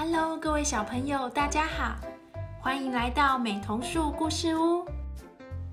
[0.00, 1.96] Hello，各位小朋友，大家好，
[2.60, 4.86] 欢迎来到美童树故事屋。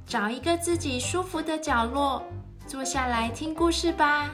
[0.07, 2.23] 找一个自己舒服的角落，
[2.65, 4.31] 坐下来听故事吧。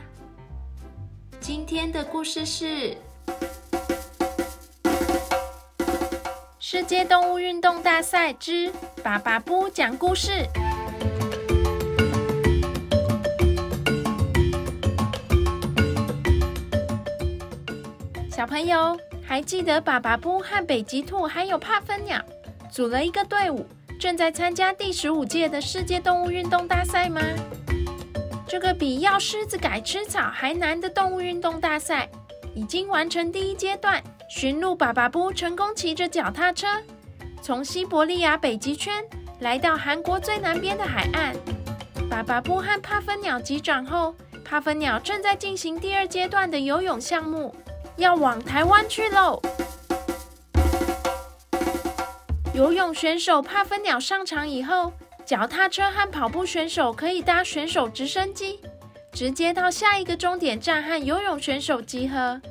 [1.42, 2.96] 今天的故事是
[6.58, 8.72] 世界动物运动大赛之
[9.04, 10.48] 爸爸布讲故事。
[18.32, 18.98] 小朋友
[19.32, 22.22] 还记得爸爸布和北极兔还有帕芬鸟
[22.70, 23.66] 组了一个队伍，
[23.98, 27.22] 正在参加第十五届的世界动物运动大赛吗？
[28.46, 32.10] 这个比要狮子改吃草还难的动物运动大赛，
[32.54, 34.04] 已经完成第一阶段。
[34.30, 36.68] 驯鹿爸爸布成功骑着脚踏车，
[37.42, 39.02] 从西伯利亚北极圈
[39.40, 41.34] 来到韩国最南边的海岸。
[42.10, 47.56] 爸爸布和帕芬鸟急转后，帕芬鸟正在进行第二阶段的游泳项目，
[48.02, 49.42] 要往台湾去喽。
[52.54, 54.92] 游泳选手帕芬鸟上场以后。
[55.24, 58.60] 脚踏车和跑步选手可以搭选手直升机，
[59.14, 62.42] 直接到下一个终点站和游泳选手集合。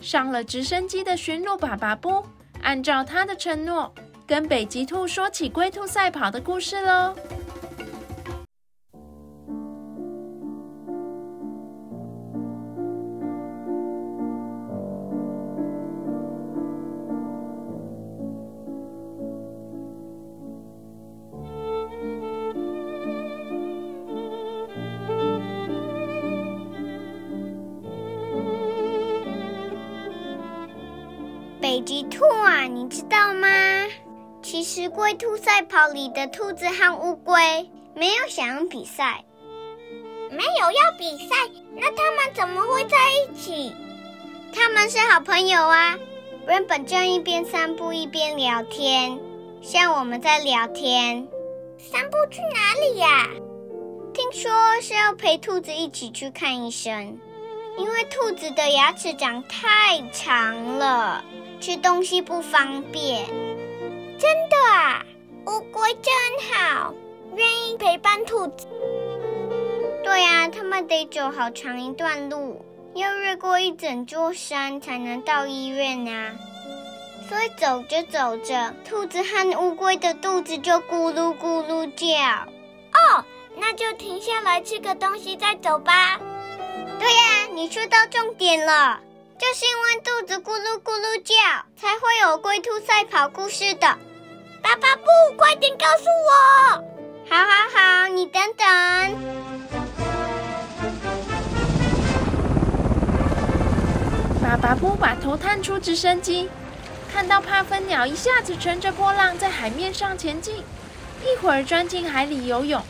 [0.00, 2.24] 上了直升机的驯鹿爸爸布，
[2.62, 3.92] 按照他的承诺，
[4.26, 7.14] 跟北极兔说起龟兔赛跑的故事喽。
[31.78, 33.48] 北极兔啊，你知道吗？
[34.42, 39.24] 其实龟兔赛跑里的兔子和乌龟没有想要比赛，
[40.28, 41.36] 没有要比赛，
[41.76, 43.72] 那他们怎么会在一起？
[44.52, 45.96] 他们是好朋友啊，
[46.48, 49.16] 原本就一边散步一边聊天，
[49.62, 51.28] 像我们在聊天。
[51.78, 53.28] 散步去哪里呀？
[54.12, 54.50] 听说
[54.82, 57.20] 是要陪兔子一起去看医生，
[57.78, 61.24] 因为兔子的牙齿长太长了。
[61.60, 63.26] 吃东西不方便，
[64.16, 65.04] 真的啊！
[65.46, 66.12] 乌龟真
[66.52, 66.94] 好，
[67.34, 68.66] 愿意陪伴兔子。
[70.04, 72.64] 对呀，他们得走好长一段路，
[72.94, 76.32] 要越过一整座山才能到医院啊。
[77.28, 82.06] 所以走着走着，兔子和乌龟的肚子就咕噜咕噜叫。
[82.94, 83.24] 哦，
[83.56, 86.20] 那就停下来吃个东西再走吧。
[86.98, 89.00] 对呀，你说到重点了。
[89.38, 91.34] 就是因为肚子咕噜咕噜叫，
[91.76, 93.86] 才会有龟兔赛跑故事的。
[94.60, 96.84] 爸爸不，快点告诉我！
[97.30, 98.66] 好好好，你等等。
[104.42, 106.50] 爸爸不把头探出直升机，
[107.12, 110.64] 看到帕芬鸟一下子乘着波浪在海面上前进，
[111.22, 112.82] 一会儿钻进海里游泳，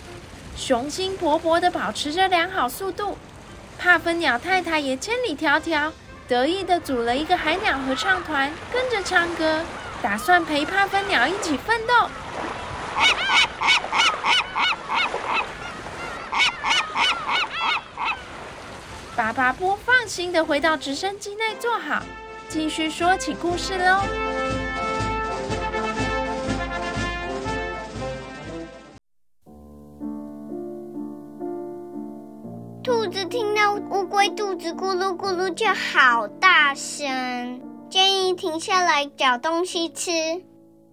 [0.57, 3.19] 雄心勃勃地保持着良好速度。
[3.79, 5.93] 帕芬鸟太太也千里迢迢。
[6.29, 9.63] 得意的组了一个海鸟合唱团，跟着唱歌，
[10.03, 12.11] 打算陪帕芬鸟一起奋斗。
[19.17, 22.03] 爸爸不放心的回到直升机内坐好，
[22.51, 24.38] 继续说起故事喽。
[34.31, 40.11] 肚子咕噜咕噜叫，好大声，建议停下来找东西吃。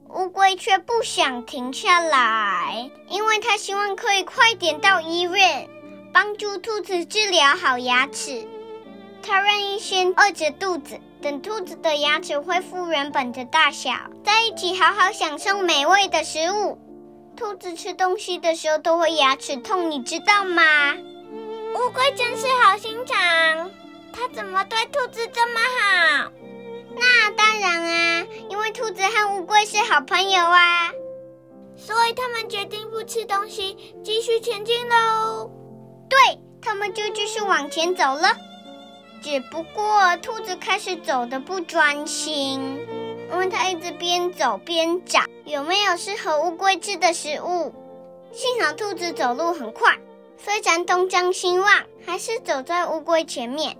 [0.09, 5.67] 乌龟却不想停下来，因为它希望可以快点到医院，
[6.13, 8.47] 帮助兔子治疗好牙齿。
[9.21, 13.91] 它愿意先饿着肚子，等兔子的牙齿恢复原本的大小，
[14.23, 16.77] 在一起好好享受美味的食物。
[17.35, 20.63] 兔子吃东西的时候都会牙齿痛，你知道吗？
[21.75, 23.69] 乌龟真是好心肠，
[24.13, 26.31] 它怎么对兔子这么好？
[26.95, 30.93] 那当然啊，因为兔子和乌龟是好朋友啊，
[31.75, 35.51] 所以他们决定不吃东西，继续前进喽。
[36.09, 38.29] 对，他们就继续往前走了。
[39.21, 42.87] 只不过兔子开始走的不专心，
[43.29, 47.75] 因为它一直边走边找有没有适合乌龟吃的食物。
[48.31, 49.97] 幸好兔子走路很快。
[50.37, 53.77] 虽然东张西望，还是走在乌龟前面。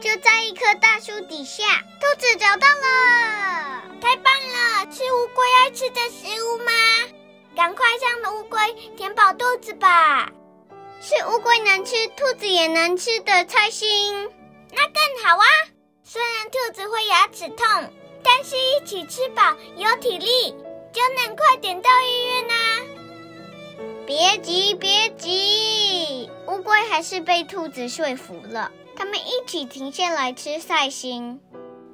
[0.00, 1.64] 就在一棵大树底下，
[2.00, 4.86] 兔子找到了，太棒了！
[4.92, 6.72] 吃乌龟爱吃的食物吗？
[7.56, 7.84] 赶快
[8.22, 8.58] 让乌龟
[8.96, 10.30] 填饱肚子吧！
[11.00, 14.30] 是乌龟能吃，兔子也能吃的菜心，
[14.72, 15.44] 那更好啊！
[16.02, 17.66] 虽然兔子会牙齿痛，
[18.22, 19.42] 但是一起吃饱
[19.76, 20.54] 有体力，
[20.92, 22.56] 就能快点到医院啊！
[24.06, 28.70] 别急，别急，乌龟还是被兔子说服了。
[28.94, 31.40] 他们一起停下来吃菜心，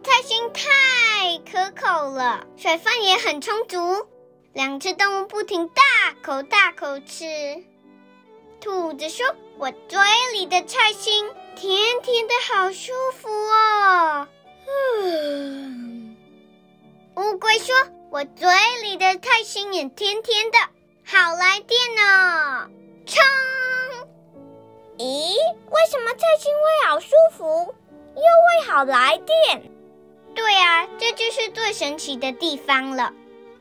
[0.05, 4.07] 菜心太可口了，水分也很充足。
[4.53, 5.83] 两只动物不停大
[6.23, 7.25] 口大口吃。
[8.61, 9.25] 兔子说
[9.59, 9.99] ：“我嘴
[10.35, 14.29] 里的菜心甜甜的，好舒服哦。”
[15.01, 16.15] 嗯。
[17.17, 17.75] 乌龟说
[18.13, 18.47] ：“我嘴
[18.83, 20.59] 里的菜心也甜甜的，
[21.05, 22.02] 好来电哦。”
[25.73, 27.75] 为什么菜心会好舒服，
[28.15, 29.71] 又会好来电？
[30.35, 33.15] 对啊，这就是最神奇的地方了。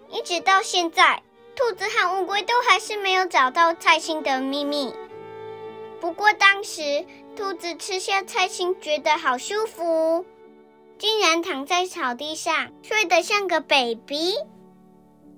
[0.09, 1.23] 一直到现在，
[1.55, 4.93] 兔子和乌龟都还是没有找到菜心的秘密。
[6.01, 7.05] 不过当时，
[7.35, 10.25] 兔子吃下菜心觉得好舒服，
[10.99, 14.35] 竟然躺在草地上睡得像个 baby。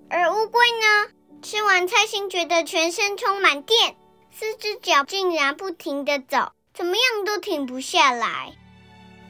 [0.09, 1.11] 而乌龟呢，
[1.43, 3.95] 吃完菜心觉得全身充满电。
[4.35, 8.51] 四只脚竟然不停的走，怎么样都停不下来。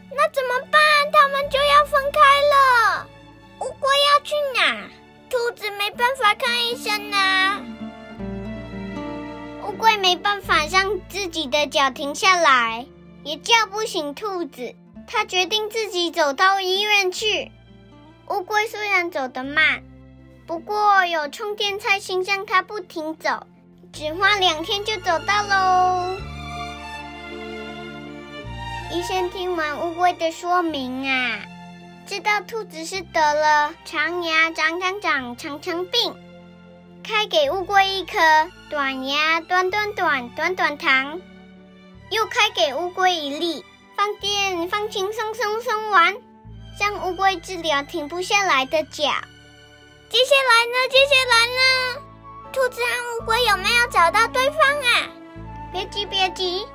[0.09, 0.81] 那怎么办？
[1.11, 3.07] 他们就要分开了。
[3.59, 4.87] 乌龟要去哪？
[5.29, 7.61] 兔子没办法看医生啊。
[9.67, 12.85] 乌龟没办法让自己的脚停下来，
[13.23, 14.73] 也叫不醒兔子。
[15.05, 17.51] 它决定自己走到医院去。
[18.29, 19.83] 乌龟虽然走得慢，
[20.47, 23.45] 不过有充电菜心让它不停走。
[23.91, 26.17] 只花两天就走到喽。
[28.93, 31.39] 医生听完乌龟的说明啊，
[32.05, 36.15] 知道兔子是得了长牙长长长长长病，
[37.03, 38.19] 开给乌龟一颗
[38.69, 41.19] 短牙短短短短短糖，
[42.11, 43.65] 又开给乌龟一粒
[43.97, 46.15] 放电放轻松松松丸，
[46.79, 49.05] 让乌龟治疗停不下来的脚。
[50.07, 50.77] 接下来呢？
[50.91, 52.01] 接下来呢？
[52.53, 55.09] 兔子和乌龟有没有找到对方啊？
[55.71, 56.67] 别急，别急。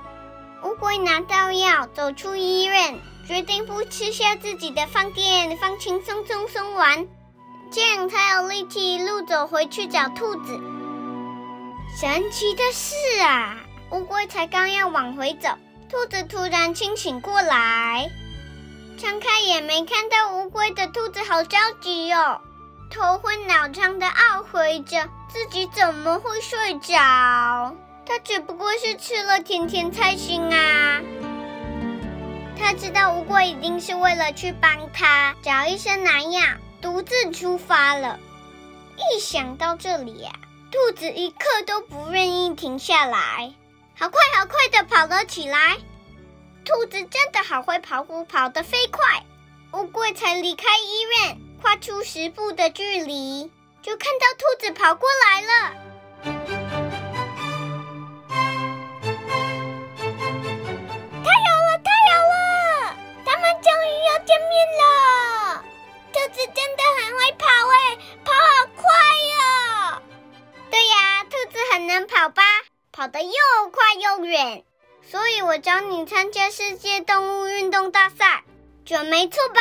[0.65, 7.07] 乌龟拿到药，走出医院，决定不吃下自己的放电放轻松松松丸，
[7.71, 10.59] 这样才有力气一路走回去找兔子。
[12.01, 13.57] 神奇的是啊，
[13.91, 15.49] 乌龟才刚要往回走，
[15.89, 18.11] 兔子突然清醒过来，
[18.99, 22.41] 睁开眼没看到乌龟的兔子好着急哦，
[22.91, 25.09] 头昏脑胀的懊悔着。
[25.31, 27.75] 自己怎么会睡着？
[28.09, 31.03] 他只不过是吃了甜甜菜心啊！
[32.59, 36.41] 他知道乌龟一定是为了去帮他找医生拿药，
[36.81, 38.19] 独自出发了。
[38.97, 40.33] 一想到这里呀，
[40.73, 43.53] 兔子一刻都不愿意停下来，
[43.95, 45.77] 好快好快的跑了起来。
[46.65, 49.23] 兔子真的好会跑步，跑得飞快。
[49.75, 53.51] 乌龟才离开医院，跨出十步的距离。
[53.83, 56.58] 就看到兔子跑过来了，
[76.69, 78.45] 世界动物运动大赛，
[78.85, 79.61] 准没错吧？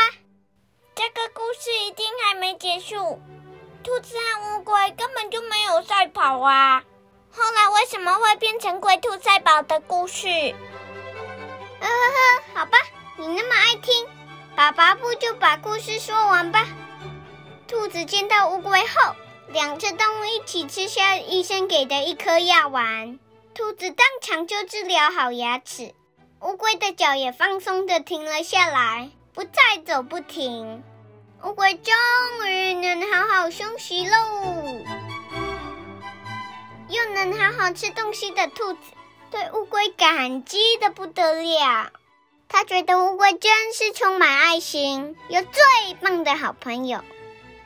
[0.93, 3.21] 这个故事一定还没结束。
[3.81, 6.83] 兔子和乌龟根本就没有赛跑啊！
[7.31, 10.27] 后来为什么会变成龟兔赛跑的故事？
[10.27, 12.77] 呵呵呵，好吧，
[13.15, 14.05] 你那么爱听，
[14.53, 16.67] 爸爸不就把故事说完吧。
[17.69, 19.15] 兔子见到乌龟后，
[19.47, 23.17] 两只动物一起吃下医生给的一颗药丸，
[23.53, 25.95] 兔子当场就治疗好牙齿，
[26.39, 29.51] 乌龟的脚也放松的停了下来，不再
[29.85, 30.83] 走不停。
[31.43, 31.93] 乌龟终
[32.47, 34.17] 于能好好休息喽，
[36.89, 38.79] 又能好好吃东西的兔子
[39.31, 41.91] 对乌龟感激的不得了。
[42.47, 47.03] 他觉得乌龟真是充满爱心，有最棒的好朋友。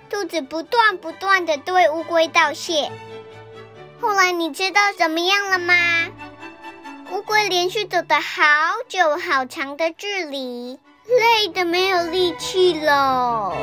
[0.10, 2.90] 兔子不断不断的对乌龟道谢。
[4.00, 6.08] 后来你知道怎么样了吗？
[7.12, 8.44] 乌龟连续走了好
[8.88, 10.80] 久好长的距离。
[11.06, 13.54] 累得没有力气了，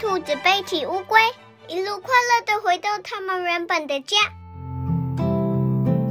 [0.00, 1.20] 兔子背起乌龟，
[1.68, 4.16] 一路快乐的回到他们原本的家。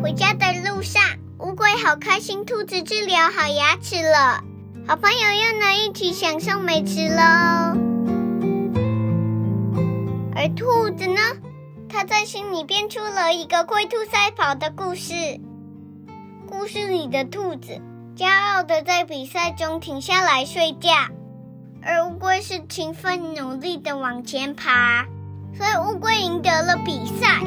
[0.01, 1.03] 回家的路上，
[1.39, 4.41] 乌龟好开心，兔子治疗好牙齿了，
[4.87, 7.21] 好朋友又能一起享受美食喽。
[10.33, 11.19] 而兔子呢，
[11.89, 15.41] 它在心里编出了一个龟兔赛跑的故事。
[16.59, 17.79] 故事里的兔子。
[18.17, 20.89] 骄傲的在比赛中停下来睡觉，
[21.81, 25.05] 而乌龟是勤奋努力的往前爬，
[25.55, 27.39] 所以乌龟赢得了比赛。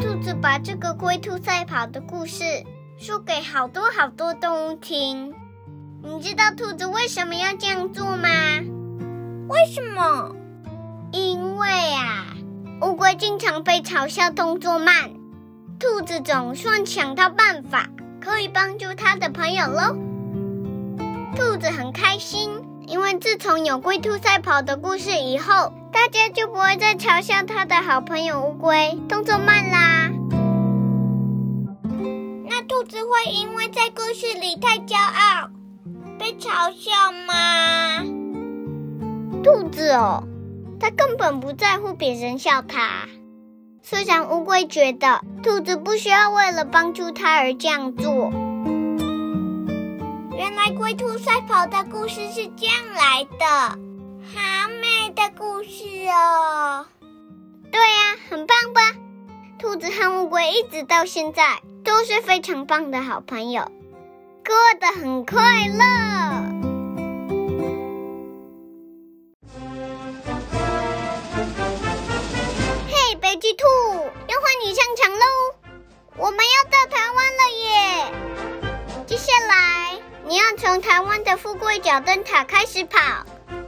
[0.00, 2.42] 兔子把这个龟兔赛跑的故事
[2.98, 5.32] 说给好多好多动物听。
[6.02, 8.28] 你知道兔子为什么要这样做吗？
[9.48, 10.34] 为什么？
[11.12, 12.34] 因为啊，
[12.82, 15.12] 乌龟经常被嘲笑动作慢，
[15.80, 17.88] 兔子总算想到办法，
[18.20, 19.96] 可以帮助它的朋友喽。
[21.34, 22.50] 兔子很开心，
[22.86, 30.10] 因为自从有龟兔赛跑的故事以后，大家就不会再嘲笑它的好朋友乌龟动作慢啦。
[32.46, 35.48] 那兔子会因为在故事里太骄傲，
[36.18, 38.04] 被嘲笑吗？
[39.42, 40.24] 兔子哦。
[40.78, 43.06] 它根本不在乎别人笑他。
[43.82, 48.30] 虽然乌龟觉得兔子不需要为了帮助它而这样做。
[50.36, 53.46] 原来龟兔赛跑的故事是这样来的，
[54.34, 56.86] 好美的故事哦！
[57.70, 58.80] 对呀，很棒吧？
[59.58, 63.70] 兔子和乌龟一直到现在都是非常棒的好朋友，
[64.44, 66.49] 过得很快乐。
[80.80, 82.98] 台湾的富贵角灯塔开始跑，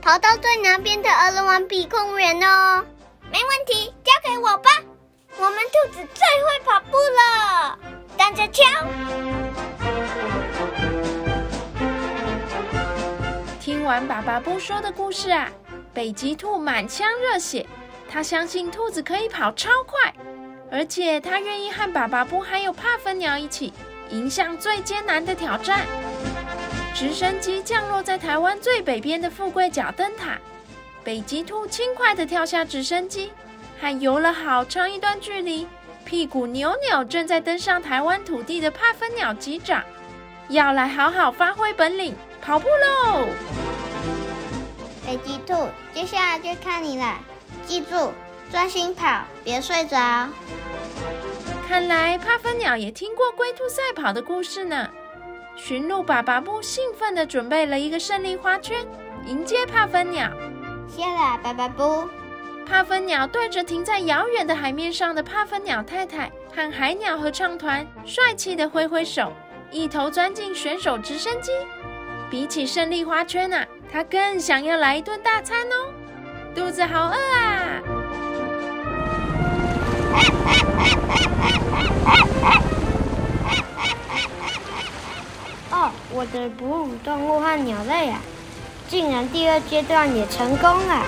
[0.01, 2.85] 跑到最南边的俄罗王比公园哦。
[3.31, 4.71] 没问题，交给我吧！
[5.39, 7.79] 我们兔子最会跑步了，
[8.17, 8.63] 等着瞧！
[13.61, 15.49] 听完爸爸不说的故事啊，
[15.95, 17.67] 北极兔满腔热血。
[18.11, 20.15] 他相信兔子可以跑超快，
[20.71, 23.73] 而且他愿意和爸爸布还有帕芬鸟一起
[24.11, 25.87] 迎向最艰难的挑战。
[26.95, 30.39] 直升机降落在台湾最北边的富贵角灯塔，
[31.03, 33.33] 北极兔轻快地跳下直升机，
[33.81, 35.67] 还游了好长一段距离，
[36.05, 39.83] 屁股扭扭，正在登上台湾土地的帕芬鸟机长，
[40.49, 43.27] 要来好好发挥本领，跑步喽！
[45.07, 47.19] 北极兔，接下来就看你了。
[47.67, 48.13] 记住，
[48.51, 50.29] 专心跑，别睡着。
[51.67, 54.89] 看来帕芬鸟也听过龟兔赛跑的故事呢。
[55.65, 58.85] 驯鹿爸爸不兴奋地准备了一个胜利花圈，
[59.27, 60.29] 迎接帕芬鸟。
[60.89, 62.09] 谢了，爸爸不。
[62.67, 69.33] 帕芬鸟对着停在遥远的海面上的帕芬鸟太太和海鸟合唱团，帅气地挥挥手，
[69.71, 71.53] 一头钻进选手直升机。
[72.29, 75.95] 比起胜利花圈啊，他更想要来一顿大餐哦。
[76.57, 77.81] 肚子好饿啊！
[86.13, 88.21] 我的哺乳动物和鸟类啊，
[88.89, 91.07] 竟然第二阶段也成功了。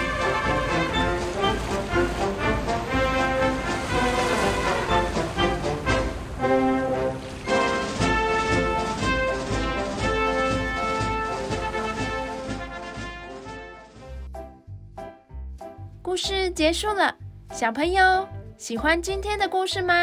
[16.01, 17.15] 故事结束了，
[17.53, 19.95] 小朋友喜欢今天的故事吗？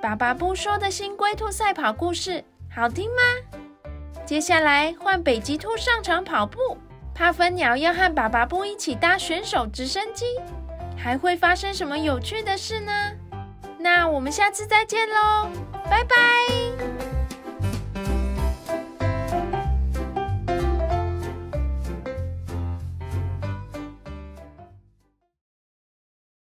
[0.00, 3.61] 爸爸不说的新龟兔赛跑故事好听吗？
[4.24, 6.78] 接下来换北极兔上场跑步，
[7.14, 10.24] 帕芬鸟要和爸爸布一起搭选手直升机，
[10.96, 12.92] 还会发生什么有趣的事呢？
[13.78, 15.48] 那我们下次再见喽，
[15.90, 17.11] 拜拜。